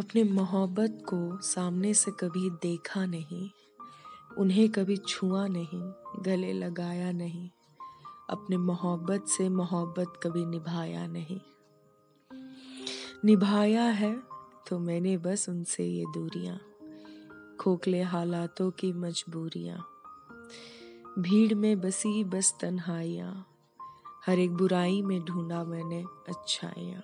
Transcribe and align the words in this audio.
अपने 0.00 0.22
मोहब्बत 0.24 1.02
को 1.08 1.16
सामने 1.42 1.92
से 1.94 2.10
कभी 2.10 2.48
देखा 2.62 3.04
नहीं, 3.06 3.48
उन्हें 4.38 4.68
कभी 4.68 4.96
छुआ 4.98 5.46
नहीं, 5.46 5.80
गले 6.24 6.52
लगाया 6.52 7.10
नहीं, 7.12 7.48
अपने 8.30 8.56
मोहब्बत 8.56 9.26
से 9.28 9.48
मोहब्बत 9.48 10.20
कभी 10.22 10.44
निभाया 10.46 11.06
नहीं। 11.06 11.38
निभाया 13.24 13.84
है 13.92 14.12
तो 14.68 14.78
मैंने 14.78 15.16
बस 15.18 15.48
उनसे 15.48 15.84
ये 15.84 16.04
दूरियाँ, 16.14 16.58
खोखले 17.60 18.02
हालातों 18.04 18.70
की 18.70 18.92
मजबूरियाँ, 18.94 19.78
भीड़ 21.18 21.54
में 21.54 21.80
बसी 21.80 22.24
बस 22.26 22.54
तन्हाइयाँ, 22.60 23.34
हर 24.26 24.38
एक 24.38 24.56
बुराई 24.56 25.02
में 25.02 25.20
ढूंढा 25.24 25.62
मैंने 25.64 26.02
अच्छाइयाँ। 26.28 27.02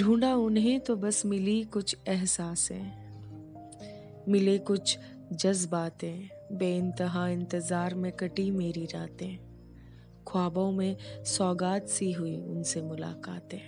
ढूंढा 0.00 0.34
उन्हें 0.34 0.80
तो 0.80 0.96
बस 0.96 1.26
मिली 1.26 1.64
कुछ 1.64 1.96
एहसासें, 2.08 2.92
मिले 4.28 4.58
कुछ 4.58 4.98
जज्बातें, 5.32 6.28
बेइंतहा 6.52 7.28
इंतज़ार 7.28 7.94
में 7.94 8.12
कटी 8.12 8.50
मेरी 8.50 8.84
रातें, 8.84 9.38
ख्वाबों 10.28 10.72
में 10.72 10.96
सौगात 11.24 11.88
सी 11.88 12.12
हुई 12.12 12.36
उनसे 12.36 12.82
मुलाकातें। 12.82 13.60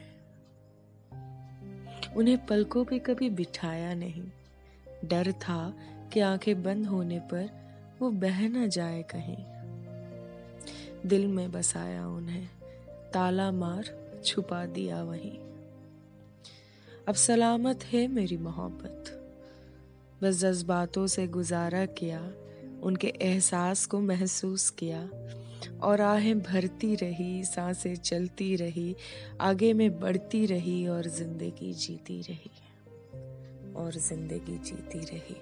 उन्हें 2.17 2.47
पलकों 2.47 2.85
पे 2.85 2.99
कभी 2.99 3.31
बिठाया 3.31 3.95
नहीं, 3.95 4.25
डर 5.05 5.33
था 5.33 5.75
कि 6.13 6.21
आँखें 6.21 6.63
बंद 6.63 6.87
होने 6.87 7.19
पर 7.19 7.49
वो 8.01 8.11
बह 8.11 8.49
न 8.49 8.69
जाए 8.69 9.03
कहीं। 9.15 9.37
दिल 11.09 11.27
में 11.27 11.53
बसाया 11.53 12.09
उन्हें, 12.09 12.49
ताला 13.13 13.53
मार 13.53 13.85
छुपा 14.25 14.67
दिया 14.67 15.03
वहीं। 15.03 15.52
अब 17.09 17.15
सलामत 17.15 17.85
है 17.85 18.09
मेरी 18.09 18.37
मोहब्बत। 18.37 19.05
बस 20.23 20.35
जज्बातों 20.35 21.07
से 21.07 21.27
गुजारा 21.27 21.87
किया, 21.87 22.21
उनके 22.83 23.13
एहसास 23.23 23.87
को 23.87 24.01
महसूस 24.01 24.71
किया 24.71 25.11
और 25.83 26.01
आहें 26.01 26.41
भरती 26.43 26.95
रही, 26.95 27.45
साँसें 27.45 27.95
चलती 27.95 28.57
रही, 28.57 28.97
आगे 29.41 29.73
में 29.73 30.01
बढ़ती 30.01 30.47
रही 30.47 30.87
और 30.87 31.07
ज़िंदगी 31.07 31.73
जीती 31.73 32.21
रही। 32.23 32.51
और 33.73 33.93
ज़िंदगी 33.93 34.59
जीती 34.59 34.99
रही। 34.99 35.37